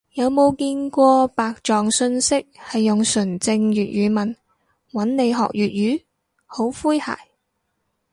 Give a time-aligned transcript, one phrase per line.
[0.13, 4.35] 有冇見過白撞訊息係用純正粵語問，
[4.93, 6.01] 搵你學粵語？
[6.47, 7.17] 好詼諧